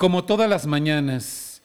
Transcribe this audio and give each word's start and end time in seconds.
Como 0.00 0.24
todas 0.24 0.48
las 0.48 0.66
mañanas, 0.66 1.60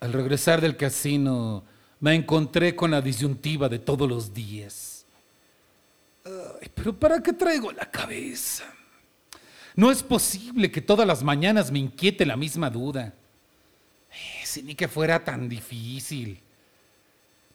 al 0.00 0.12
regresar 0.12 0.60
del 0.60 0.76
casino, 0.76 1.62
me 2.00 2.12
encontré 2.12 2.74
con 2.74 2.90
la 2.90 3.00
disyuntiva 3.00 3.68
de 3.68 3.78
todos 3.78 4.08
los 4.08 4.34
días. 4.34 5.04
Pero 6.74 6.92
¿para 6.92 7.22
qué 7.22 7.32
traigo 7.32 7.70
la 7.70 7.88
cabeza? 7.88 8.64
No 9.76 9.92
es 9.92 10.02
posible 10.02 10.72
que 10.72 10.80
todas 10.80 11.06
las 11.06 11.22
mañanas 11.22 11.70
me 11.70 11.78
inquiete 11.78 12.26
la 12.26 12.36
misma 12.36 12.68
duda. 12.68 13.14
Eh, 14.10 14.44
si 14.44 14.64
ni 14.64 14.74
que 14.74 14.88
fuera 14.88 15.24
tan 15.24 15.48
difícil. 15.48 16.40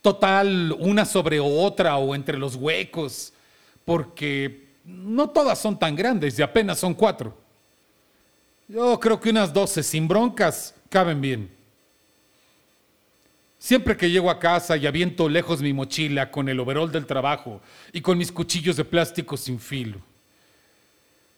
Total, 0.01 0.73
una 0.79 1.03
sobre 1.03 1.41
otra 1.41 1.97
o 1.97 2.15
entre 2.15 2.37
los 2.37 2.55
huecos, 2.55 3.33
porque 3.83 4.69
no 4.85 5.31
todas 5.31 5.59
son 5.59 5.77
tan 5.77 5.97
grandes 5.97 6.39
y 6.39 6.41
apenas 6.41 6.79
son 6.79 6.93
cuatro. 6.93 7.42
Yo 8.67 8.99
creo 8.99 9.19
que 9.19 9.29
unas 9.29 9.53
doce 9.53 9.83
sin 9.83 10.07
broncas 10.07 10.73
caben 10.89 11.19
bien. 11.21 11.49
Siempre 13.59 13.95
que 13.95 14.09
llego 14.09 14.29
a 14.29 14.39
casa 14.39 14.75
y 14.75 14.85
aviento 14.85 15.29
lejos 15.29 15.61
mi 15.61 15.73
mochila 15.73 16.29
con 16.31 16.49
el 16.49 16.59
overol 16.59 16.91
del 16.91 17.05
trabajo 17.05 17.61
y 17.91 18.01
con 18.01 18.17
mis 18.17 18.31
cuchillos 18.31 18.75
de 18.75 18.83
plástico 18.83 19.37
sin 19.37 19.59
filo. 19.59 19.99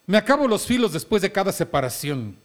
Me 0.07 0.17
acabo 0.17 0.47
los 0.47 0.66
filos 0.66 0.93
después 0.93 1.21
de 1.21 1.31
cada 1.31 1.52
separación. 1.52 2.35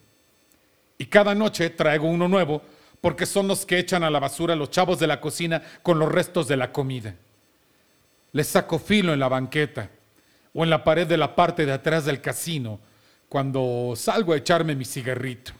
Y 0.99 1.07
cada 1.07 1.35
noche 1.35 1.71
traigo 1.71 2.07
uno 2.07 2.29
nuevo 2.29 2.63
porque 3.01 3.25
son 3.25 3.49
los 3.49 3.65
que 3.65 3.79
echan 3.79 4.03
a 4.03 4.11
la 4.11 4.19
basura 4.19 4.55
los 4.55 4.71
chavos 4.71 4.99
de 4.99 5.07
la 5.07 5.21
cocina 5.21 5.63
con 5.83 5.99
los 5.99 6.13
restos 6.13 6.47
de 6.47 6.59
la 6.59 6.73
comida. 6.73 7.15
Les 8.33 8.49
saco 8.49 8.79
filo 8.79 9.15
en 9.15 9.21
la 9.21 9.29
banqueta 9.29 9.91
o 10.53 10.63
en 10.63 10.71
la 10.71 10.85
pared 10.85 11.07
de 11.07 11.17
la 11.17 11.35
parte 11.35 11.65
de 11.65 11.73
atrás 11.73 12.05
del 12.05 12.21
casino 12.21 12.81
cuando 13.31 13.95
salgo 13.97 14.33
a 14.33 14.37
echarme 14.37 14.75
mi 14.75 14.85
cigarrito. 14.85 15.53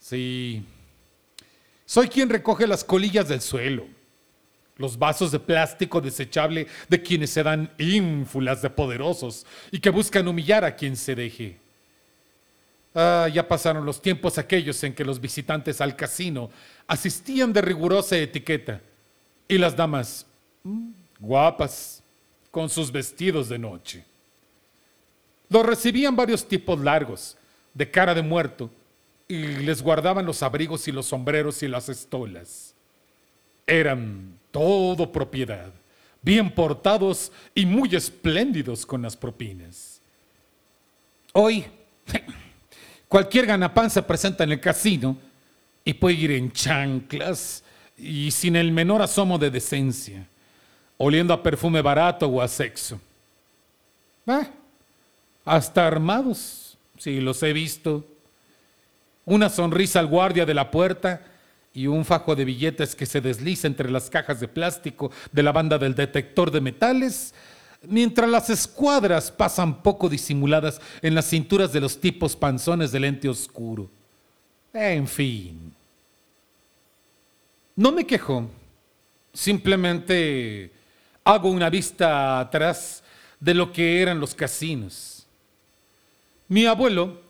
Sí, 0.00 0.64
soy 1.84 2.08
quien 2.08 2.30
recoge 2.30 2.66
las 2.66 2.82
colillas 2.82 3.28
del 3.28 3.42
suelo, 3.42 3.84
los 4.78 4.98
vasos 4.98 5.30
de 5.30 5.38
plástico 5.38 6.00
desechable 6.00 6.66
de 6.88 7.02
quienes 7.02 7.28
se 7.28 7.42
dan 7.42 7.70
ínfulas 7.78 8.62
de 8.62 8.70
poderosos 8.70 9.44
y 9.70 9.78
que 9.78 9.90
buscan 9.90 10.26
humillar 10.26 10.64
a 10.64 10.74
quien 10.74 10.96
se 10.96 11.14
deje. 11.14 11.58
Ah, 12.94 13.28
ya 13.30 13.46
pasaron 13.46 13.84
los 13.84 14.00
tiempos 14.00 14.38
aquellos 14.38 14.82
en 14.82 14.94
que 14.94 15.04
los 15.04 15.20
visitantes 15.20 15.82
al 15.82 15.94
casino 15.94 16.48
asistían 16.86 17.52
de 17.52 17.60
rigurosa 17.60 18.16
etiqueta 18.16 18.80
y 19.46 19.58
las 19.58 19.76
damas 19.76 20.24
mm, 20.62 20.90
guapas 21.18 22.02
con 22.50 22.70
sus 22.70 22.90
vestidos 22.90 23.50
de 23.50 23.58
noche. 23.58 24.13
Los 25.48 25.66
recibían 25.66 26.16
varios 26.16 26.46
tipos 26.46 26.80
largos, 26.80 27.36
de 27.72 27.90
cara 27.90 28.14
de 28.14 28.22
muerto, 28.22 28.70
y 29.28 29.38
les 29.38 29.82
guardaban 29.82 30.26
los 30.26 30.42
abrigos 30.42 30.86
y 30.88 30.92
los 30.92 31.06
sombreros 31.06 31.62
y 31.62 31.68
las 31.68 31.88
estolas. 31.88 32.74
Eran 33.66 34.38
todo 34.50 35.10
propiedad, 35.10 35.72
bien 36.22 36.50
portados 36.50 37.32
y 37.54 37.66
muy 37.66 37.94
espléndidos 37.94 38.84
con 38.84 39.02
las 39.02 39.16
propinas. 39.16 40.00
Hoy, 41.32 41.64
cualquier 43.08 43.46
ganapán 43.46 43.90
se 43.90 44.02
presenta 44.02 44.44
en 44.44 44.52
el 44.52 44.60
casino 44.60 45.16
y 45.84 45.94
puede 45.94 46.16
ir 46.16 46.30
en 46.32 46.52
chanclas 46.52 47.64
y 47.96 48.30
sin 48.30 48.56
el 48.56 48.72
menor 48.72 49.02
asomo 49.02 49.38
de 49.38 49.50
decencia, 49.50 50.26
oliendo 50.98 51.34
a 51.34 51.42
perfume 51.42 51.82
barato 51.82 52.26
o 52.26 52.40
a 52.40 52.48
sexo. 52.48 53.00
Ah, 54.26 54.48
hasta 55.44 55.86
armados, 55.86 56.76
sí, 56.98 57.20
los 57.20 57.42
he 57.42 57.52
visto 57.52 58.04
una 59.26 59.48
sonrisa 59.48 60.00
al 60.00 60.06
guardia 60.06 60.44
de 60.44 60.54
la 60.54 60.70
puerta 60.70 61.22
y 61.72 61.86
un 61.86 62.04
fajo 62.04 62.36
de 62.36 62.44
billetes 62.44 62.94
que 62.94 63.06
se 63.06 63.20
desliza 63.20 63.66
entre 63.66 63.90
las 63.90 64.10
cajas 64.10 64.40
de 64.40 64.48
plástico 64.48 65.10
de 65.32 65.42
la 65.42 65.52
banda 65.52 65.78
del 65.78 65.94
detector 65.94 66.50
de 66.50 66.60
metales, 66.60 67.34
mientras 67.82 68.28
las 68.28 68.48
escuadras 68.50 69.30
pasan 69.30 69.82
poco 69.82 70.08
disimuladas 70.08 70.80
en 71.02 71.14
las 71.14 71.26
cinturas 71.26 71.72
de 71.72 71.80
los 71.80 72.00
tipos 72.00 72.36
panzones 72.36 72.92
de 72.92 73.00
lente 73.00 73.28
oscuro. 73.28 73.88
En 74.72 75.08
fin. 75.08 75.72
No 77.76 77.90
me 77.90 78.06
quejo, 78.06 78.48
simplemente 79.32 80.70
hago 81.24 81.50
una 81.50 81.70
vista 81.70 82.38
atrás 82.38 83.02
de 83.40 83.54
lo 83.54 83.72
que 83.72 84.00
eran 84.00 84.20
los 84.20 84.34
casinos. 84.34 85.13
Mi 86.48 86.66
abuelo 86.66 87.20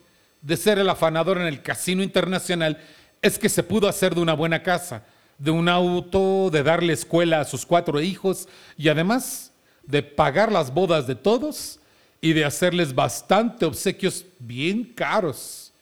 de 0.43 0.57
ser 0.57 0.79
el 0.79 0.89
afanador 0.89 1.39
en 1.39 1.47
el 1.47 1.63
casino 1.63 2.03
internacional 2.03 2.79
es 3.23 3.39
que 3.39 3.49
se 3.49 3.63
pudo 3.63 3.89
hacer 3.89 4.15
de 4.15 4.21
una 4.21 4.35
buena 4.35 4.63
casa, 4.63 5.05
de 5.39 5.51
un 5.51 5.69
auto, 5.69 6.51
de 6.51 6.63
darle 6.63 6.93
escuela 6.93 7.41
a 7.41 7.45
sus 7.45 7.65
cuatro 7.65 8.01
hijos 8.01 8.49
y 8.77 8.89
además 8.89 9.53
de 9.83 10.03
pagar 10.03 10.53
las 10.53 10.73
bodas 10.73 11.07
de 11.07 11.15
todos 11.15 11.79
y 12.21 12.33
de 12.33 12.45
hacerles 12.45 12.95
bastante 12.95 13.65
obsequios 13.65 14.25
bien 14.39 14.85
caros. 14.85 15.73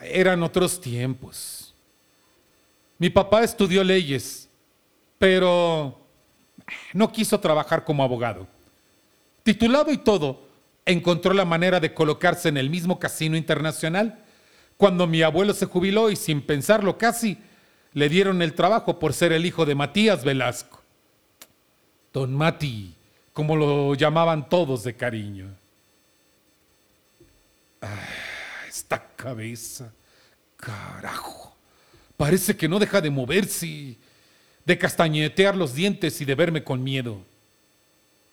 Eran 0.00 0.42
otros 0.42 0.80
tiempos. 0.80 1.74
Mi 2.98 3.10
papá 3.10 3.42
estudió 3.42 3.82
leyes, 3.82 4.48
pero 5.18 5.98
no 6.92 7.10
quiso 7.10 7.38
trabajar 7.40 7.84
como 7.84 8.02
abogado. 8.02 8.46
Titulado 9.42 9.92
y 9.92 9.98
todo, 9.98 10.40
encontró 10.86 11.32
la 11.32 11.44
manera 11.44 11.80
de 11.80 11.94
colocarse 11.94 12.48
en 12.48 12.56
el 12.56 12.70
mismo 12.70 12.98
casino 12.98 13.36
internacional. 13.36 14.18
Cuando 14.76 15.06
mi 15.06 15.22
abuelo 15.22 15.54
se 15.54 15.66
jubiló 15.66 16.10
y 16.10 16.16
sin 16.16 16.42
pensarlo 16.42 16.98
casi, 16.98 17.38
le 17.92 18.08
dieron 18.08 18.42
el 18.42 18.54
trabajo 18.54 18.98
por 18.98 19.12
ser 19.12 19.32
el 19.32 19.46
hijo 19.46 19.64
de 19.64 19.74
Matías 19.74 20.24
Velasco. 20.24 20.80
Don 22.12 22.34
Mati, 22.34 22.94
como 23.32 23.56
lo 23.56 23.94
llamaban 23.94 24.48
todos 24.48 24.84
de 24.84 24.94
cariño. 24.94 25.46
Ah, 27.80 28.08
esta 28.68 29.02
cabeza, 29.16 29.92
carajo, 30.56 31.54
parece 32.16 32.56
que 32.56 32.68
no 32.68 32.78
deja 32.78 33.00
de 33.00 33.10
moverse, 33.10 33.96
de 34.64 34.78
castañetear 34.78 35.56
los 35.56 35.74
dientes 35.74 36.20
y 36.20 36.24
de 36.24 36.34
verme 36.34 36.62
con 36.62 36.82
miedo. 36.82 37.18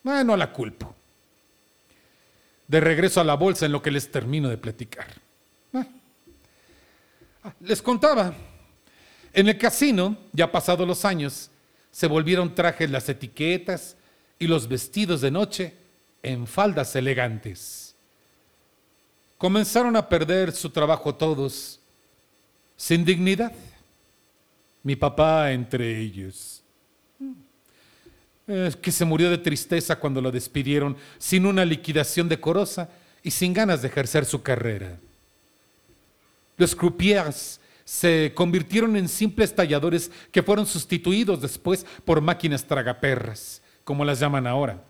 Ah, 0.04 0.22
no 0.24 0.36
la 0.36 0.52
culpo 0.52 0.94
de 2.70 2.78
regreso 2.78 3.20
a 3.20 3.24
la 3.24 3.34
bolsa 3.34 3.66
en 3.66 3.72
lo 3.72 3.82
que 3.82 3.90
les 3.90 4.12
termino 4.12 4.48
de 4.48 4.56
platicar. 4.56 5.08
Ah. 5.74 5.84
Ah, 7.42 7.52
les 7.62 7.82
contaba, 7.82 8.32
en 9.32 9.48
el 9.48 9.58
casino, 9.58 10.16
ya 10.32 10.52
pasados 10.52 10.86
los 10.86 11.04
años, 11.04 11.50
se 11.90 12.06
volvieron 12.06 12.54
trajes 12.54 12.88
las 12.88 13.08
etiquetas 13.08 13.96
y 14.38 14.46
los 14.46 14.68
vestidos 14.68 15.20
de 15.20 15.32
noche 15.32 15.74
en 16.22 16.46
faldas 16.46 16.94
elegantes. 16.94 17.96
Comenzaron 19.36 19.96
a 19.96 20.08
perder 20.08 20.52
su 20.52 20.70
trabajo 20.70 21.12
todos, 21.16 21.80
sin 22.76 23.04
dignidad, 23.04 23.52
mi 24.84 24.94
papá 24.94 25.50
entre 25.50 25.98
ellos 25.98 26.59
que 28.80 28.92
se 28.92 29.04
murió 29.04 29.30
de 29.30 29.38
tristeza 29.38 29.96
cuando 29.96 30.20
lo 30.20 30.30
despidieron 30.30 30.96
sin 31.18 31.46
una 31.46 31.64
liquidación 31.64 32.28
decorosa 32.28 32.88
y 33.22 33.30
sin 33.30 33.52
ganas 33.52 33.82
de 33.82 33.88
ejercer 33.88 34.24
su 34.24 34.42
carrera. 34.42 34.98
Los 36.56 36.74
croupiers 36.74 37.60
se 37.84 38.32
convirtieron 38.34 38.96
en 38.96 39.08
simples 39.08 39.54
talladores 39.54 40.10
que 40.30 40.42
fueron 40.42 40.66
sustituidos 40.66 41.40
después 41.40 41.84
por 42.04 42.20
máquinas 42.20 42.64
tragaperras, 42.64 43.62
como 43.84 44.04
las 44.04 44.20
llaman 44.20 44.46
ahora. 44.46 44.82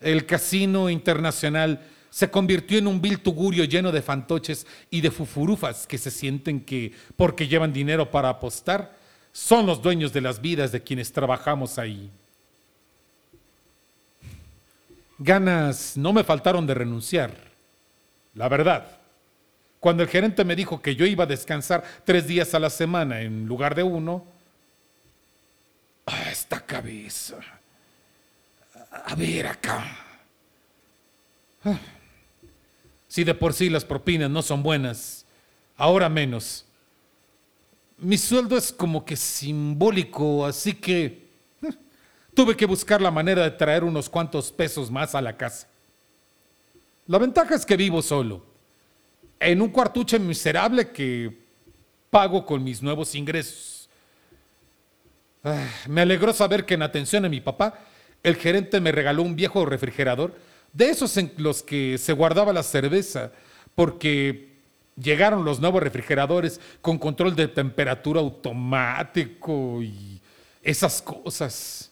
El 0.00 0.26
casino 0.26 0.90
internacional 0.90 1.80
se 2.10 2.30
convirtió 2.30 2.78
en 2.78 2.86
un 2.86 3.00
vil 3.00 3.18
tugurio 3.18 3.64
lleno 3.64 3.90
de 3.90 4.02
fantoches 4.02 4.66
y 4.90 5.00
de 5.00 5.10
fufurufas 5.10 5.86
que 5.86 5.98
se 5.98 6.12
sienten 6.12 6.60
que, 6.60 6.92
porque 7.16 7.48
llevan 7.48 7.72
dinero 7.72 8.10
para 8.10 8.28
apostar, 8.28 8.96
son 9.34 9.66
los 9.66 9.82
dueños 9.82 10.12
de 10.12 10.20
las 10.20 10.40
vidas 10.40 10.70
de 10.70 10.80
quienes 10.80 11.12
trabajamos 11.12 11.76
ahí. 11.76 12.08
Ganas 15.18 15.96
no 15.96 16.12
me 16.12 16.22
faltaron 16.22 16.68
de 16.68 16.74
renunciar, 16.74 17.34
la 18.34 18.48
verdad. 18.48 18.86
Cuando 19.80 20.04
el 20.04 20.08
gerente 20.08 20.44
me 20.44 20.54
dijo 20.54 20.80
que 20.80 20.94
yo 20.94 21.04
iba 21.04 21.24
a 21.24 21.26
descansar 21.26 21.82
tres 22.04 22.28
días 22.28 22.54
a 22.54 22.60
la 22.60 22.70
semana 22.70 23.22
en 23.22 23.46
lugar 23.46 23.74
de 23.74 23.82
uno, 23.82 24.24
ah, 26.06 26.30
esta 26.30 26.60
cabeza. 26.60 27.38
A 29.04 29.16
ver 29.16 29.48
acá. 29.48 29.84
Ah, 31.64 31.78
si 33.08 33.24
de 33.24 33.34
por 33.34 33.52
sí 33.52 33.68
las 33.68 33.84
propinas 33.84 34.30
no 34.30 34.42
son 34.42 34.62
buenas, 34.62 35.24
ahora 35.76 36.08
menos 36.08 36.64
mi 37.98 38.18
sueldo 38.18 38.56
es 38.56 38.72
como 38.72 39.04
que 39.04 39.16
simbólico, 39.16 40.44
así 40.44 40.74
que 40.74 41.04
eh, 41.62 41.72
tuve 42.34 42.56
que 42.56 42.66
buscar 42.66 43.00
la 43.00 43.10
manera 43.10 43.42
de 43.42 43.50
traer 43.52 43.84
unos 43.84 44.08
cuantos 44.08 44.50
pesos 44.50 44.90
más 44.90 45.14
a 45.14 45.22
la 45.22 45.36
casa. 45.36 45.68
La 47.06 47.18
ventaja 47.18 47.54
es 47.54 47.66
que 47.66 47.76
vivo 47.76 48.02
solo. 48.02 48.42
en 49.40 49.60
un 49.60 49.68
cuartuche 49.68 50.18
miserable 50.18 50.90
que 50.90 51.36
pago 52.08 52.46
con 52.46 52.62
mis 52.64 52.82
nuevos 52.82 53.14
ingresos. 53.14 53.88
Ah, 55.42 55.68
me 55.88 56.00
alegró 56.00 56.32
saber 56.32 56.64
que 56.64 56.74
en 56.74 56.82
atención 56.82 57.24
a 57.24 57.28
mi 57.28 57.40
papá, 57.40 57.78
el 58.22 58.36
gerente 58.36 58.80
me 58.80 58.92
regaló 58.92 59.22
un 59.22 59.36
viejo 59.36 59.66
refrigerador, 59.66 60.34
de 60.72 60.88
esos 60.88 61.16
en 61.18 61.32
los 61.36 61.62
que 61.62 61.98
se 61.98 62.14
guardaba 62.14 62.52
la 62.52 62.62
cerveza, 62.62 63.32
porque 63.74 64.53
llegaron 64.96 65.44
los 65.44 65.60
nuevos 65.60 65.82
refrigeradores 65.82 66.60
con 66.80 66.98
control 66.98 67.34
de 67.34 67.48
temperatura 67.48 68.20
automático 68.20 69.82
y 69.82 70.20
esas 70.62 71.02
cosas. 71.02 71.90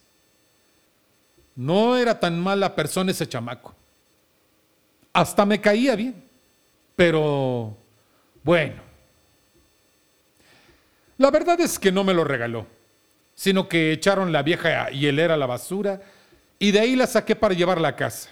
No 1.54 1.96
era 1.96 2.18
tan 2.18 2.38
mala 2.38 2.74
persona 2.74 3.10
ese 3.10 3.28
chamaco. 3.28 3.74
Hasta 5.12 5.44
me 5.44 5.60
caía 5.60 5.94
bien. 5.94 6.24
Pero, 6.96 7.76
bueno. 8.42 8.80
La 11.18 11.30
verdad 11.30 11.60
es 11.60 11.78
que 11.78 11.92
no 11.92 12.04
me 12.04 12.14
lo 12.14 12.24
regaló, 12.24 12.66
sino 13.34 13.68
que 13.68 13.92
echaron 13.92 14.32
la 14.32 14.42
vieja 14.42 14.90
hielera 14.90 15.34
a 15.34 15.36
la 15.36 15.46
basura 15.46 16.00
y 16.58 16.70
de 16.72 16.80
ahí 16.80 16.96
la 16.96 17.06
saqué 17.06 17.36
para 17.36 17.54
llevarla 17.54 17.88
a 17.88 17.96
casa. 17.96 18.30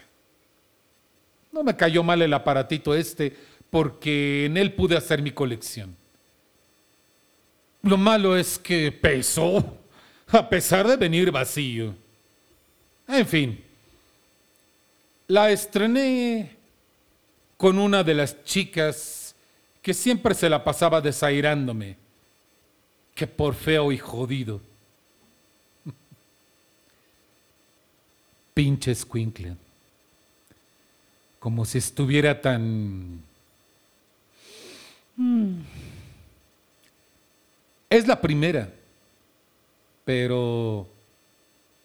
No 1.53 1.63
me 1.63 1.77
cayó 1.77 2.03
mal 2.03 2.23
el 2.23 2.33
aparatito 2.33 2.95
este 2.95 3.37
porque 3.71 4.47
en 4.47 4.57
él 4.57 4.73
pude 4.73 4.97
hacer 4.97 5.23
mi 5.23 5.31
colección. 5.31 5.97
Lo 7.83 7.97
malo 7.97 8.37
es 8.37 8.59
que 8.59 8.93
pesó, 8.93 9.79
a 10.29 10.49
pesar 10.49 10.87
de 10.87 10.97
venir 10.97 11.31
vacío. 11.31 11.95
En 13.09 13.27
fin, 13.27 13.65
la 15.29 15.51
estrené 15.51 16.57
con 17.57 17.79
una 17.79 18.03
de 18.03 18.15
las 18.15 18.45
chicas 18.45 19.35
que 19.83 19.95
siempre 19.95 20.35
se 20.35 20.49
la 20.49 20.63
pasaba 20.63 21.01
desairándome. 21.01 21.97
Que 23.15 23.27
por 23.27 23.55
feo 23.55 23.93
y 23.93 23.99
jodido. 23.99 24.61
Pinche 28.55 28.95
Squinkle. 28.95 29.57
Como 31.39 31.65
si 31.65 31.79
estuviera 31.79 32.41
tan... 32.41 33.23
Mm. 35.21 35.61
Es 37.91 38.07
la 38.07 38.19
primera, 38.19 38.73
pero 40.03 40.89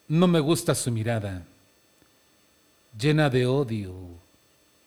no 0.08 0.26
me 0.26 0.40
gusta 0.40 0.74
su 0.74 0.90
mirada, 0.90 1.44
llena 2.98 3.28
de 3.28 3.44
odio, 3.44 3.92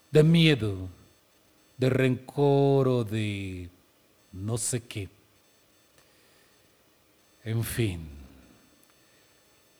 de 0.09 0.23
miedo, 0.23 0.89
de 1.77 1.91
rencor 1.91 2.87
o 2.87 3.03
de 3.03 3.69
no 4.31 4.57
sé 4.57 4.81
qué. 4.81 5.09
En 7.43 7.63
fin, 7.63 7.99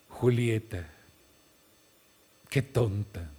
Julieta, 0.10 0.88
qué 2.50 2.62
tonta. 2.62 3.31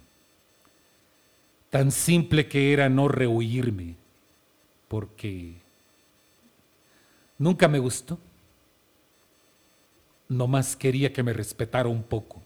Tan 1.69 1.89
simple 1.89 2.49
que 2.49 2.73
era 2.73 2.89
no 2.89 3.07
rehuirme, 3.07 4.00
porque 4.91 5.53
nunca 7.37 7.69
me 7.69 7.79
gustó. 7.79 8.19
Nomás 10.27 10.75
quería 10.75 11.13
que 11.13 11.23
me 11.23 11.31
respetara 11.31 11.87
un 11.87 12.03
poco. 12.03 12.41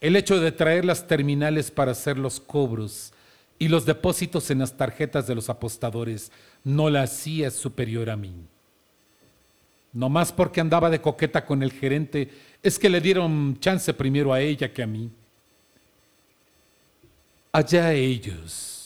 El 0.00 0.16
hecho 0.16 0.40
de 0.40 0.52
traer 0.52 0.86
las 0.86 1.06
terminales 1.06 1.70
para 1.70 1.92
hacer 1.92 2.16
los 2.16 2.40
cobros 2.40 3.12
y 3.58 3.68
los 3.68 3.84
depósitos 3.84 4.50
en 4.50 4.60
las 4.60 4.78
tarjetas 4.78 5.26
de 5.26 5.34
los 5.34 5.50
apostadores 5.50 6.32
no 6.64 6.88
la 6.88 7.02
hacía 7.02 7.50
superior 7.50 8.08
a 8.08 8.16
mí. 8.16 8.32
No 9.92 10.08
más 10.08 10.32
porque 10.32 10.62
andaba 10.62 10.88
de 10.88 11.02
coqueta 11.02 11.44
con 11.44 11.62
el 11.62 11.72
gerente, 11.72 12.30
es 12.62 12.78
que 12.78 12.88
le 12.88 13.02
dieron 13.02 13.58
chance 13.60 13.92
primero 13.92 14.32
a 14.32 14.40
ella 14.40 14.72
que 14.72 14.82
a 14.82 14.86
mí. 14.86 15.10
Allá 17.52 17.92
ellos. 17.92 18.79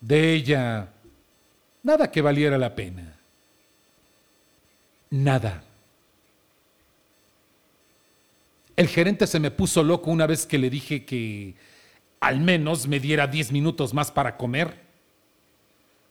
De 0.00 0.32
ella, 0.32 0.88
nada 1.82 2.10
que 2.10 2.22
valiera 2.22 2.56
la 2.56 2.74
pena. 2.74 3.16
Nada. 5.10 5.62
El 8.76 8.88
gerente 8.88 9.26
se 9.26 9.40
me 9.40 9.50
puso 9.50 9.82
loco 9.82 10.10
una 10.10 10.26
vez 10.26 10.46
que 10.46 10.58
le 10.58 10.70
dije 10.70 11.04
que 11.04 11.54
al 12.20 12.40
menos 12.40 12.86
me 12.86 13.00
diera 13.00 13.26
10 13.26 13.52
minutos 13.52 13.92
más 13.92 14.10
para 14.10 14.36
comer. 14.36 14.74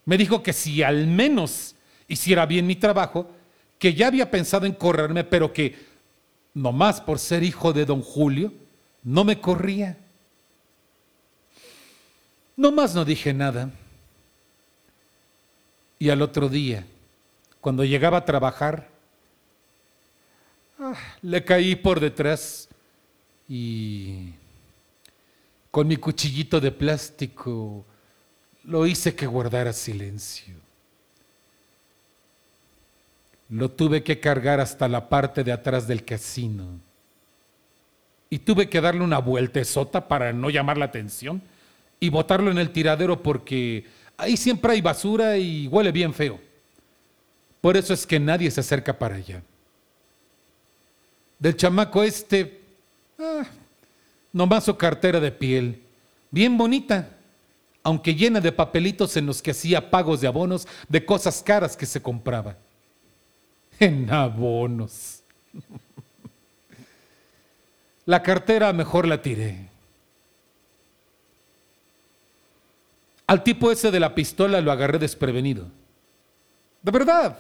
Me 0.06 0.18
dijo 0.18 0.44
que 0.44 0.54
si 0.54 0.84
al 0.84 1.08
menos 1.08 1.76
hiciera 2.08 2.46
bien 2.46 2.68
mi 2.68 2.76
trabajo, 2.76 3.32
que 3.80 3.94
ya 3.94 4.08
había 4.08 4.30
pensado 4.30 4.66
en 4.66 4.74
correrme, 4.74 5.24
pero 5.24 5.54
que 5.54 5.78
nomás 6.54 7.00
por 7.00 7.18
ser 7.18 7.44
hijo 7.44 7.74
de 7.74 7.86
don 7.86 8.02
Julio, 8.02 8.54
no 9.04 9.24
me 9.24 9.40
corría. 9.40 9.98
Nomás 12.60 12.94
no 12.94 13.06
dije 13.06 13.34
nada. 13.34 13.72
Y 15.98 16.10
al 16.10 16.22
otro 16.22 16.50
día, 16.50 16.86
cuando 17.62 17.84
llegaba 17.84 18.18
a 18.18 18.26
trabajar, 18.26 18.90
Ah, 20.82 20.96
le 21.22 21.44
caí 21.44 21.76
por 21.76 22.00
detrás 22.00 22.70
y 23.50 24.30
con 25.70 25.90
mi 25.90 25.98
cuchillito 25.98 26.62
de 26.62 26.72
plástico 26.72 27.84
lo 28.64 28.88
hice 28.88 29.14
que 29.14 29.28
guardara 29.28 29.74
silencio. 29.74 30.56
Lo 33.50 33.70
tuve 33.70 34.04
que 34.04 34.22
cargar 34.22 34.62
hasta 34.62 34.88
la 34.88 35.10
parte 35.10 35.44
de 35.44 35.52
atrás 35.52 35.86
del 35.86 36.06
casino. 36.06 36.80
Y 38.30 38.40
tuve 38.40 38.70
que 38.70 38.80
darle 38.80 39.02
una 39.02 39.18
vueltezota 39.20 40.08
para 40.08 40.32
no 40.32 40.50
llamar 40.50 40.78
la 40.78 40.86
atención 40.86 41.42
y 42.00 42.10
botarlo 42.10 42.52
en 42.52 42.58
el 42.58 42.72
tiradero 42.72 43.22
porque 43.22 43.86
ahí 44.18 44.38
siempre 44.38 44.74
hay 44.74 44.82
basura 44.82 45.38
y 45.38 45.68
huele 45.68 45.92
bien 45.92 46.14
feo. 46.14 46.40
Por 47.62 47.76
eso 47.76 47.94
es 47.94 48.08
que 48.08 48.20
nadie 48.20 48.50
se 48.52 48.62
acerca 48.62 48.98
para 48.98 49.16
allá 49.16 49.42
del 51.40 51.56
chamaco 51.56 52.04
este, 52.04 52.60
ah, 53.18 53.44
nomás 54.34 54.66
su 54.66 54.76
cartera 54.76 55.20
de 55.20 55.32
piel, 55.32 55.82
bien 56.30 56.58
bonita, 56.58 57.10
aunque 57.82 58.14
llena 58.14 58.42
de 58.42 58.52
papelitos 58.52 59.16
en 59.18 59.26
los 59.26 59.42
que 59.42 59.52
hacía 59.52 59.90
pagos 59.90 60.22
de 60.22 60.28
abonos 60.28 60.68
de 60.90 61.06
cosas 61.06 61.42
caras 61.42 61.76
que 61.76 61.86
se 61.86 62.02
compraba. 62.02 62.56
En 63.80 64.12
abonos. 64.12 65.22
La 68.06 68.22
cartera 68.22 68.74
mejor 68.74 69.08
la 69.08 69.22
tiré. 69.22 69.70
Al 73.30 73.44
tipo 73.44 73.72
ese 73.72 73.92
de 73.92 74.00
la 74.00 74.16
pistola 74.16 74.60
lo 74.60 74.72
agarré 74.72 74.98
desprevenido. 74.98 75.68
De 76.82 76.90
verdad. 76.90 77.38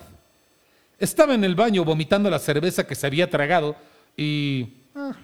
Estaba 1.00 1.34
en 1.34 1.44
el 1.44 1.56
baño 1.56 1.84
vomitando 1.84 2.30
la 2.30 2.38
cerveza 2.38 2.86
que 2.86 2.94
se 2.94 3.08
había 3.08 3.28
tragado 3.28 3.76
y 4.16 4.84
ah, 4.94 5.16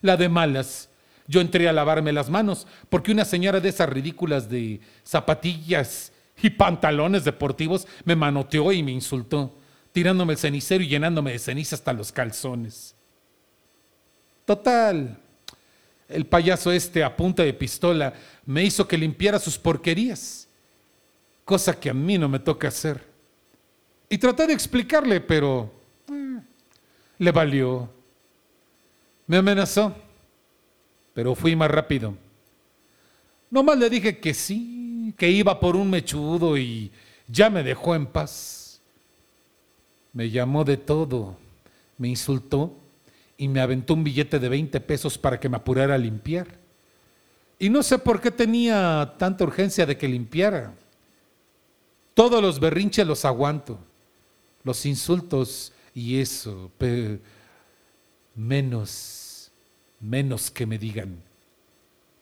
la 0.00 0.16
de 0.16 0.28
malas. 0.28 0.88
Yo 1.26 1.40
entré 1.40 1.68
a 1.68 1.72
lavarme 1.72 2.12
las 2.12 2.30
manos 2.30 2.68
porque 2.88 3.10
una 3.10 3.24
señora 3.24 3.58
de 3.58 3.70
esas 3.70 3.88
ridículas 3.88 4.48
de 4.48 4.80
zapatillas 5.02 6.12
y 6.40 6.50
pantalones 6.50 7.24
deportivos 7.24 7.88
me 8.04 8.14
manoteó 8.14 8.70
y 8.70 8.84
me 8.84 8.92
insultó, 8.92 9.52
tirándome 9.90 10.34
el 10.34 10.38
cenicero 10.38 10.84
y 10.84 10.88
llenándome 10.88 11.32
de 11.32 11.40
ceniza 11.40 11.74
hasta 11.74 11.92
los 11.92 12.12
calzones. 12.12 12.94
Total, 14.44 15.18
el 16.12 16.26
payaso 16.26 16.70
este 16.72 17.02
a 17.02 17.16
punta 17.16 17.42
de 17.42 17.52
pistola 17.52 18.14
me 18.44 18.64
hizo 18.64 18.86
que 18.86 18.98
limpiara 18.98 19.38
sus 19.38 19.58
porquerías, 19.58 20.48
cosa 21.44 21.78
que 21.78 21.90
a 21.90 21.94
mí 21.94 22.18
no 22.18 22.28
me 22.28 22.38
toca 22.38 22.68
hacer. 22.68 23.04
Y 24.08 24.18
traté 24.18 24.46
de 24.46 24.52
explicarle, 24.52 25.20
pero 25.20 25.72
eh, 26.10 26.40
le 27.18 27.32
valió. 27.32 27.88
Me 29.26 29.38
amenazó, 29.38 29.94
pero 31.14 31.34
fui 31.34 31.56
más 31.56 31.70
rápido. 31.70 32.14
Nomás 33.50 33.78
le 33.78 33.88
dije 33.88 34.18
que 34.18 34.34
sí, 34.34 35.14
que 35.16 35.30
iba 35.30 35.58
por 35.58 35.76
un 35.76 35.88
mechudo 35.88 36.58
y 36.58 36.90
ya 37.28 37.48
me 37.48 37.62
dejó 37.62 37.94
en 37.94 38.06
paz. 38.06 38.80
Me 40.12 40.30
llamó 40.30 40.64
de 40.64 40.76
todo, 40.76 41.36
me 41.96 42.08
insultó 42.08 42.81
y 43.42 43.48
me 43.48 43.60
aventó 43.60 43.94
un 43.94 44.04
billete 44.04 44.38
de 44.38 44.48
20 44.48 44.78
pesos 44.82 45.18
para 45.18 45.40
que 45.40 45.48
me 45.48 45.56
apurara 45.56 45.96
a 45.96 45.98
limpiar. 45.98 46.46
Y 47.58 47.70
no 47.70 47.82
sé 47.82 47.98
por 47.98 48.20
qué 48.20 48.30
tenía 48.30 49.14
tanta 49.18 49.42
urgencia 49.42 49.84
de 49.84 49.96
que 49.96 50.06
limpiara. 50.06 50.72
Todos 52.14 52.40
los 52.40 52.60
berrinches 52.60 53.04
los 53.04 53.24
aguanto 53.24 53.80
los 54.62 54.86
insultos 54.86 55.72
y 55.92 56.20
eso, 56.20 56.70
pero 56.78 57.18
menos, 58.36 59.50
menos 59.98 60.52
que 60.52 60.66
me 60.66 60.78
digan 60.78 61.20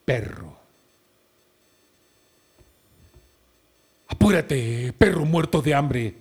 perro. 0.03 0.57
Apúrate, 4.07 4.91
perro 4.97 5.23
muerto 5.23 5.61
de 5.61 5.75
hambre. 5.75 6.15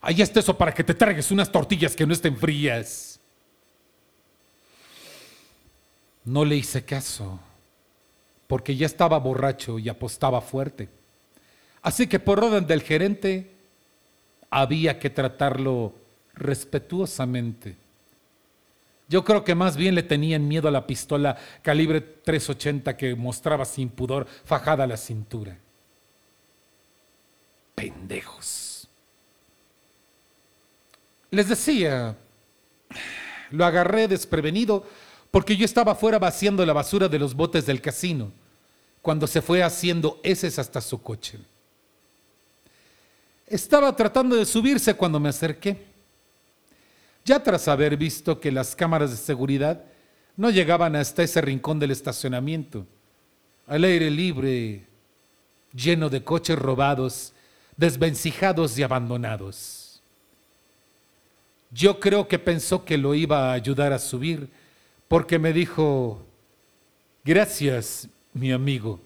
Ahí 0.00 0.22
está 0.22 0.38
eso 0.38 0.56
para 0.56 0.72
que 0.72 0.84
te 0.84 0.94
tragues 0.94 1.32
unas 1.32 1.50
tortillas 1.50 1.96
que 1.96 2.06
no 2.06 2.12
estén 2.12 2.36
frías. 2.36 3.07
No 6.28 6.44
le 6.44 6.56
hice 6.56 6.84
caso, 6.84 7.40
porque 8.48 8.76
ya 8.76 8.84
estaba 8.84 9.18
borracho 9.18 9.78
y 9.78 9.88
apostaba 9.88 10.42
fuerte. 10.42 10.90
Así 11.80 12.06
que 12.06 12.18
por 12.18 12.44
orden 12.44 12.66
del 12.66 12.82
gerente, 12.82 13.50
había 14.50 14.98
que 14.98 15.08
tratarlo 15.08 15.94
respetuosamente. 16.34 17.76
Yo 19.08 19.24
creo 19.24 19.42
que 19.42 19.54
más 19.54 19.78
bien 19.78 19.94
le 19.94 20.02
tenían 20.02 20.46
miedo 20.46 20.68
a 20.68 20.70
la 20.70 20.86
pistola 20.86 21.38
calibre 21.62 22.02
380 22.02 22.94
que 22.98 23.14
mostraba 23.14 23.64
sin 23.64 23.88
pudor 23.88 24.26
fajada 24.44 24.84
a 24.84 24.86
la 24.86 24.98
cintura. 24.98 25.56
Pendejos. 27.74 28.86
Les 31.30 31.48
decía, 31.48 32.14
lo 33.50 33.64
agarré 33.64 34.08
desprevenido 34.08 34.84
porque 35.30 35.56
yo 35.56 35.64
estaba 35.64 35.94
fuera 35.94 36.18
vaciando 36.18 36.64
la 36.64 36.72
basura 36.72 37.08
de 37.08 37.18
los 37.18 37.34
botes 37.34 37.66
del 37.66 37.80
casino 37.80 38.32
cuando 39.02 39.26
se 39.26 39.42
fue 39.42 39.62
haciendo 39.62 40.20
heces 40.22 40.58
hasta 40.58 40.80
su 40.80 41.00
coche. 41.00 41.38
Estaba 43.46 43.94
tratando 43.96 44.36
de 44.36 44.44
subirse 44.44 44.94
cuando 44.94 45.18
me 45.18 45.30
acerqué. 45.30 45.78
Ya 47.24 47.42
tras 47.42 47.68
haber 47.68 47.96
visto 47.96 48.40
que 48.40 48.52
las 48.52 48.74
cámaras 48.74 49.10
de 49.10 49.16
seguridad 49.16 49.82
no 50.36 50.50
llegaban 50.50 50.96
hasta 50.96 51.22
ese 51.22 51.40
rincón 51.40 51.78
del 51.78 51.90
estacionamiento, 51.90 52.86
al 53.66 53.84
aire 53.84 54.10
libre, 54.10 54.86
lleno 55.74 56.08
de 56.08 56.22
coches 56.22 56.58
robados, 56.58 57.32
desvencijados 57.76 58.78
y 58.78 58.82
abandonados. 58.82 60.00
Yo 61.70 62.00
creo 62.00 62.28
que 62.28 62.38
pensó 62.38 62.84
que 62.84 62.96
lo 62.96 63.14
iba 63.14 63.50
a 63.50 63.52
ayudar 63.52 63.92
a 63.92 63.98
subir, 63.98 64.48
porque 65.08 65.38
me 65.38 65.52
dijo, 65.52 66.22
gracias, 67.24 68.08
mi 68.32 68.52
amigo. 68.52 69.00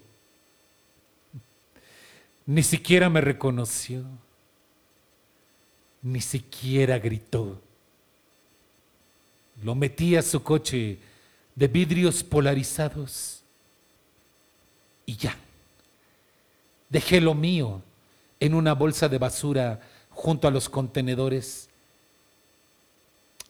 Ni 2.45 2.61
siquiera 2.61 3.09
me 3.09 3.21
reconoció, 3.21 4.03
ni 6.01 6.19
siquiera 6.19 6.99
gritó. 6.99 7.59
Lo 9.63 9.75
metí 9.75 10.17
a 10.17 10.21
su 10.21 10.43
coche 10.43 10.99
de 11.55 11.67
vidrios 11.67 12.21
polarizados 12.23 13.41
y 15.05 15.15
ya. 15.15 15.37
Dejé 16.89 17.21
lo 17.21 17.33
mío 17.33 17.81
en 18.39 18.53
una 18.53 18.73
bolsa 18.73 19.07
de 19.07 19.17
basura 19.17 19.79
junto 20.09 20.47
a 20.47 20.51
los 20.51 20.67
contenedores. 20.67 21.69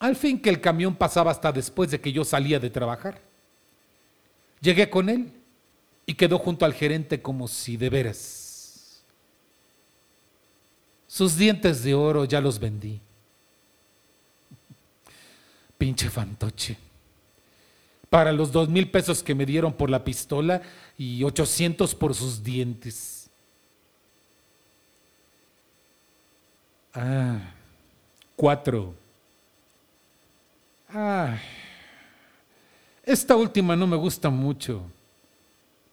Al 0.03 0.17
fin 0.17 0.37
que 0.37 0.49
el 0.49 0.59
camión 0.59 0.97
pasaba 0.97 1.31
hasta 1.31 1.49
después 1.53 1.89
de 1.89 2.01
que 2.01 2.11
yo 2.11 2.25
salía 2.25 2.59
de 2.59 2.69
trabajar. 2.69 3.21
Llegué 4.59 4.89
con 4.89 5.07
él 5.07 5.31
y 6.05 6.15
quedó 6.15 6.39
junto 6.39 6.65
al 6.65 6.73
gerente 6.73 7.21
como 7.21 7.47
si 7.47 7.77
de 7.77 7.89
veras. 7.89 9.01
Sus 11.07 11.37
dientes 11.37 11.85
de 11.85 11.93
oro 11.93 12.25
ya 12.25 12.41
los 12.41 12.59
vendí. 12.59 12.99
Pinche 15.77 16.09
fantoche. 16.09 16.77
Para 18.09 18.33
los 18.33 18.51
dos 18.51 18.67
mil 18.67 18.91
pesos 18.91 19.23
que 19.23 19.33
me 19.33 19.45
dieron 19.45 19.71
por 19.71 19.89
la 19.89 20.03
pistola 20.03 20.61
y 20.97 21.23
ochocientos 21.23 21.95
por 21.95 22.13
sus 22.13 22.43
dientes. 22.43 23.29
Ah, 26.93 27.39
cuatro. 28.35 29.01
Esta 33.03 33.35
última 33.35 33.75
no 33.75 33.87
me 33.87 33.95
gusta 33.95 34.29
mucho, 34.29 34.83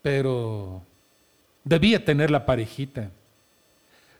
pero 0.03 0.83
debía 1.65 2.05
tener 2.05 2.31
la 2.31 2.45
parejita. 2.45 3.11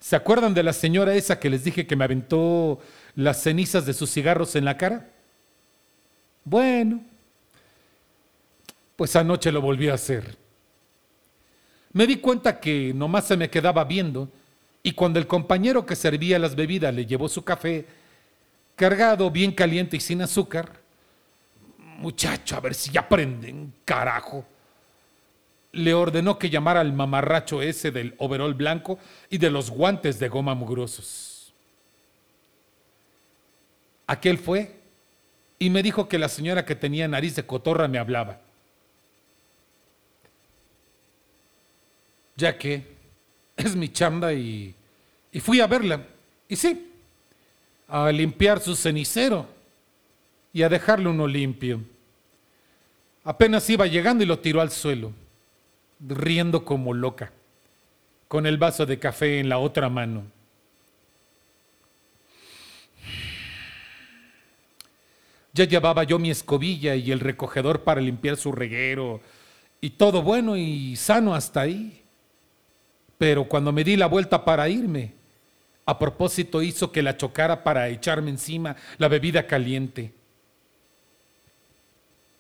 ¿Se 0.01 0.17
acuerdan 0.17 0.55
de 0.55 0.63
la 0.63 0.73
señora 0.73 1.15
esa 1.15 1.39
que 1.39 1.51
les 1.51 1.65
dije 1.65 1.87
que 1.87 1.97
me 1.97 2.05
aventó 2.05 2.81
las 3.15 3.43
cenizas 3.43 3.85
de 3.85 3.93
sus 3.93 4.11
cigarros 4.11 4.57
en 4.57 4.65
la 4.65 4.79
cara? 4.79 5.11
Bueno, 6.45 7.03
pues 8.97 9.15
anoche 9.17 9.53
lo 9.53 9.61
volví 9.61 9.89
a 9.89 9.95
hacer. 9.95 10.37
Me 11.93 12.07
di 12.07 12.17
cuenta 12.17 12.59
que 12.59 12.95
nomás 12.95 13.27
se 13.27 13.37
me 13.37 13.51
quedaba 13.51 13.85
viendo 13.85 14.31
y 14.83 14.93
cuando 14.93 15.19
el 15.19 15.27
compañero 15.27 15.85
que 15.85 15.97
servía 15.97 16.39
las 16.39 16.55
bebidas 16.55 16.95
le 16.95 17.05
llevó 17.05 17.29
su 17.29 17.45
café, 17.45 17.87
cargado, 18.81 19.31
bien 19.31 19.53
caliente 19.53 19.99
y 19.99 20.01
sin 20.01 20.23
azúcar, 20.23 20.81
muchacho, 21.99 22.57
a 22.57 22.61
ver 22.61 22.75
si 22.75 22.91
ya 22.91 23.07
prenden, 23.07 23.75
carajo. 23.85 24.47
Le 25.73 25.93
ordenó 25.93 26.39
que 26.39 26.49
llamara 26.49 26.81
al 26.81 26.95
mamarracho 26.95 27.61
ese 27.61 27.91
del 27.91 28.15
overol 28.17 28.55
blanco 28.55 28.99
y 29.29 29.37
de 29.37 29.51
los 29.51 29.69
guantes 29.69 30.19
de 30.19 30.31
goma 30.31 30.55
mugrosos. 30.55 31.53
Aquel 34.07 34.39
fue 34.39 34.75
y 35.59 35.69
me 35.69 35.83
dijo 35.83 36.09
que 36.09 36.19
la 36.19 36.31
señora 36.31 36.65
que 36.65 36.75
tenía 36.75 37.07
nariz 37.07 37.37
de 37.37 37.45
cotorra 37.45 37.87
me 37.87 37.99
hablaba. 37.99 38.41
Ya 42.35 42.57
que 42.57 42.87
es 43.59 43.77
mi 43.77 43.91
chamba 43.91 44.33
y, 44.33 44.75
y 45.33 45.41
fui 45.41 45.61
a 45.61 45.67
verla. 45.67 46.03
Y 46.49 46.57
sí, 46.57 46.90
a 47.91 48.11
limpiar 48.13 48.61
su 48.61 48.77
cenicero 48.77 49.47
y 50.53 50.63
a 50.63 50.69
dejarle 50.69 51.09
uno 51.09 51.27
limpio. 51.27 51.81
Apenas 53.25 53.69
iba 53.69 53.87
llegando 53.87 54.23
y 54.23 54.27
lo 54.27 54.39
tiró 54.39 54.61
al 54.61 54.71
suelo, 54.71 55.13
riendo 55.99 56.65
como 56.65 56.95
loca, 56.95 57.33
con 58.29 58.47
el 58.47 58.59
vaso 58.59 58.87
de 58.87 58.99
café 58.99 59.41
en 59.41 59.49
la 59.49 59.59
otra 59.59 59.89
mano. 59.89 60.23
Ya 65.53 65.65
llevaba 65.65 66.05
yo 66.05 66.19
mi 66.19 66.31
escobilla 66.31 66.95
y 66.95 67.11
el 67.11 67.19
recogedor 67.19 67.83
para 67.83 68.01
limpiar 68.01 68.37
su 68.37 68.53
reguero 68.53 69.21
y 69.81 69.91
todo 69.91 70.23
bueno 70.23 70.57
y 70.57 70.95
sano 70.95 71.35
hasta 71.35 71.63
ahí. 71.63 72.03
Pero 73.19 73.45
cuando 73.45 73.73
me 73.73 73.83
di 73.83 73.97
la 73.97 74.07
vuelta 74.07 74.45
para 74.45 74.69
irme, 74.69 75.20
a 75.87 75.99
propósito 75.99 76.63
hizo 76.63 76.93
que 76.93 77.03
la 77.03 77.17
chocara 77.17 77.65
para 77.65 77.89
echarme 77.89 78.31
encima 78.31 78.77
la 78.99 79.09
bebida 79.09 79.47
caliente. 79.47 80.13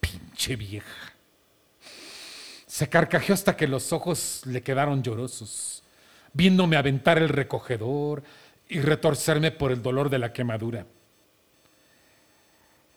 Pinche 0.00 0.56
vieja. 0.56 1.12
Se 2.66 2.88
carcajeó 2.88 3.34
hasta 3.34 3.56
que 3.56 3.66
los 3.66 3.92
ojos 3.92 4.42
le 4.46 4.62
quedaron 4.62 5.02
llorosos, 5.02 5.82
viéndome 6.32 6.76
aventar 6.76 7.18
el 7.18 7.28
recogedor 7.28 8.22
y 8.68 8.80
retorcerme 8.80 9.50
por 9.50 9.72
el 9.72 9.82
dolor 9.82 10.08
de 10.08 10.18
la 10.18 10.32
quemadura. 10.32 10.86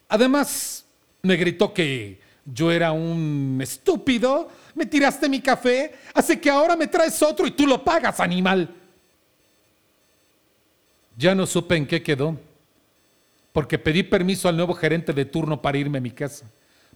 Además, 0.08 0.86
me 1.24 1.36
gritó 1.36 1.74
que 1.74 2.22
yo 2.46 2.72
era 2.72 2.92
un 2.92 3.58
estúpido, 3.62 4.52
me 4.76 4.86
tiraste 4.86 5.28
mi 5.28 5.42
café, 5.42 5.96
así 6.14 6.38
que 6.38 6.50
ahora 6.50 6.76
me 6.76 6.88
traes 6.88 7.22
otro 7.24 7.48
y 7.48 7.52
tú 7.52 7.66
lo 7.66 7.84
pagas, 7.84 8.20
animal. 8.20 8.83
Ya 11.18 11.36
no 11.36 11.46
supe 11.46 11.76
en 11.76 11.86
qué 11.86 12.02
quedó, 12.02 12.40
porque 13.52 13.78
pedí 13.78 14.04
permiso 14.04 14.50
al 14.50 14.58
nuevo 14.58 14.74
gerente 14.74 15.14
de 15.14 15.26
turno 15.26 15.62
para 15.62 15.78
irme 15.78 16.00
a 16.00 16.02
mi 16.02 16.12
casa, 16.12 16.50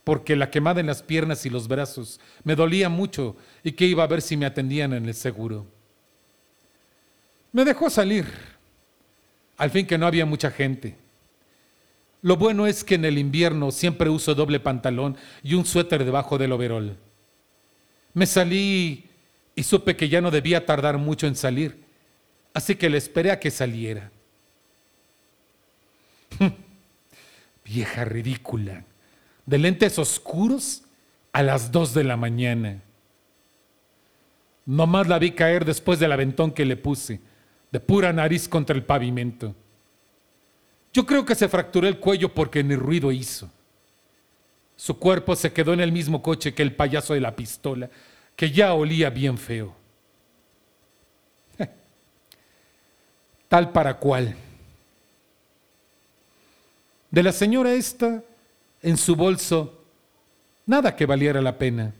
porque 0.03 0.35
la 0.35 0.49
quemada 0.49 0.79
en 0.79 0.87
las 0.87 1.03
piernas 1.03 1.45
y 1.45 1.49
los 1.49 1.67
brazos 1.67 2.19
me 2.43 2.55
dolía 2.55 2.89
mucho 2.89 3.35
y 3.63 3.73
que 3.73 3.85
iba 3.85 4.03
a 4.03 4.07
ver 4.07 4.21
si 4.21 4.35
me 4.35 4.45
atendían 4.45 4.93
en 4.93 5.05
el 5.05 5.13
seguro. 5.13 5.65
Me 7.51 7.63
dejó 7.63 7.89
salir, 7.89 8.25
al 9.57 9.69
fin 9.69 9.85
que 9.85 9.97
no 9.97 10.07
había 10.07 10.25
mucha 10.25 10.49
gente. 10.51 10.95
Lo 12.21 12.35
bueno 12.35 12.65
es 12.65 12.83
que 12.83 12.95
en 12.95 13.05
el 13.05 13.17
invierno 13.17 13.71
siempre 13.71 14.09
uso 14.09 14.33
doble 14.33 14.59
pantalón 14.59 15.15
y 15.43 15.53
un 15.53 15.65
suéter 15.65 16.03
debajo 16.03 16.37
del 16.37 16.51
overol. 16.51 16.97
Me 18.13 18.25
salí 18.25 19.05
y 19.55 19.63
supe 19.63 19.95
que 19.95 20.09
ya 20.09 20.21
no 20.21 20.31
debía 20.31 20.65
tardar 20.65 20.97
mucho 20.97 21.27
en 21.27 21.35
salir, 21.35 21.86
así 22.57 22.75
que 22.75 22.89
le 22.89 22.97
esperé 22.97 23.29
a 23.29 23.39
que 23.39 23.51
saliera. 23.51 24.09
Vieja 27.63 28.03
ridícula, 28.03 28.83
de 29.45 29.57
lentes 29.59 29.99
oscuros 29.99 30.81
a 31.33 31.43
las 31.43 31.71
dos 31.71 31.93
de 31.93 32.03
la 32.03 32.17
mañana. 32.17 32.81
Nomás 34.65 35.07
la 35.07 35.19
vi 35.19 35.33
caer 35.33 35.65
después 35.65 35.99
del 35.99 36.11
aventón 36.11 36.49
que 36.49 36.65
le 36.65 36.75
puse, 36.77 37.21
de 37.71 37.79
pura 37.79 38.11
nariz 38.11 38.49
contra 38.49 38.75
el 38.75 38.83
pavimento. 38.83 39.53
Yo 40.91 41.05
creo 41.05 41.25
que 41.25 41.35
se 41.35 41.49
fracturó 41.49 41.87
el 41.87 41.99
cuello 41.99 42.33
porque 42.33 42.63
ni 42.63 42.75
ruido 42.75 43.11
hizo. 43.11 43.51
Su 44.75 44.97
cuerpo 44.97 45.35
se 45.35 45.53
quedó 45.53 45.73
en 45.73 45.81
el 45.81 45.91
mismo 45.91 46.23
coche 46.23 46.55
que 46.55 46.63
el 46.63 46.73
payaso 46.73 47.13
de 47.13 47.21
la 47.21 47.35
pistola, 47.35 47.91
que 48.35 48.49
ya 48.49 48.73
olía 48.73 49.11
bien 49.11 49.37
feo. 49.37 49.76
Tal 53.47 53.71
para 53.71 53.97
cual. 53.97 54.35
De 57.09 57.23
la 57.23 57.31
señora 57.31 57.73
esta, 57.73 58.23
en 58.81 58.97
su 58.97 59.15
bolso, 59.15 59.81
nada 60.65 60.95
que 60.95 61.05
valiera 61.05 61.41
la 61.41 61.57
pena, 61.57 61.93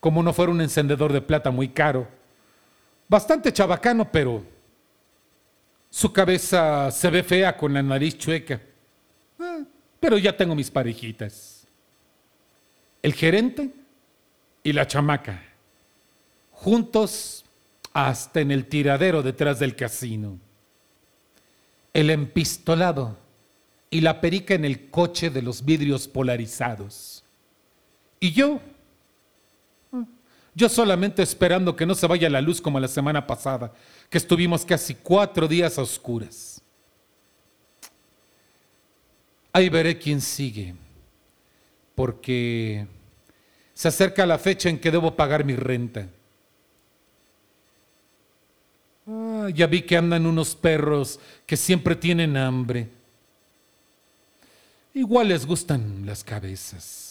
como 0.00 0.22
no 0.22 0.32
fuera 0.32 0.52
un 0.52 0.60
encendedor 0.60 1.12
de 1.12 1.20
plata 1.20 1.50
muy 1.50 1.68
caro. 1.68 2.08
Bastante 3.08 3.52
chabacano, 3.52 4.10
pero 4.10 4.42
su 5.90 6.12
cabeza 6.12 6.90
se 6.90 7.10
ve 7.10 7.22
fea 7.22 7.56
con 7.56 7.74
la 7.74 7.82
nariz 7.82 8.16
chueca. 8.16 8.60
Ah, 9.38 9.60
pero 9.98 10.16
ya 10.16 10.36
tengo 10.36 10.54
mis 10.54 10.70
parejitas. 10.70 11.66
El 13.02 13.14
gerente 13.14 13.70
y 14.62 14.72
la 14.72 14.86
chamaca, 14.86 15.42
juntos 16.52 17.44
hasta 17.92 18.40
en 18.40 18.50
el 18.50 18.66
tiradero 18.66 19.22
detrás 19.22 19.58
del 19.58 19.74
casino. 19.74 20.38
El 21.92 22.10
empistolado 22.10 23.16
y 23.90 24.00
la 24.00 24.20
perica 24.20 24.54
en 24.54 24.64
el 24.64 24.90
coche 24.90 25.30
de 25.30 25.42
los 25.42 25.64
vidrios 25.64 26.06
polarizados. 26.06 27.24
Y 28.20 28.32
yo, 28.32 28.60
yo 30.54 30.68
solamente 30.68 31.22
esperando 31.22 31.74
que 31.74 31.86
no 31.86 31.94
se 31.94 32.06
vaya 32.06 32.30
la 32.30 32.40
luz 32.40 32.60
como 32.60 32.78
la 32.78 32.88
semana 32.88 33.26
pasada, 33.26 33.72
que 34.08 34.18
estuvimos 34.18 34.64
casi 34.64 34.94
cuatro 34.94 35.48
días 35.48 35.78
a 35.78 35.82
oscuras. 35.82 36.62
Ahí 39.52 39.68
veré 39.68 39.98
quién 39.98 40.20
sigue, 40.20 40.74
porque 41.96 42.86
se 43.74 43.88
acerca 43.88 44.26
la 44.26 44.38
fecha 44.38 44.68
en 44.68 44.78
que 44.78 44.90
debo 44.90 45.16
pagar 45.16 45.44
mi 45.44 45.56
renta. 45.56 46.06
Ah, 49.10 49.48
ya 49.52 49.66
vi 49.66 49.82
que 49.82 49.96
andan 49.96 50.24
unos 50.24 50.54
perros 50.54 51.18
que 51.44 51.56
siempre 51.56 51.96
tienen 51.96 52.36
hambre. 52.36 52.88
Igual 54.94 55.28
les 55.28 55.44
gustan 55.44 56.06
las 56.06 56.22
cabezas. 56.22 57.09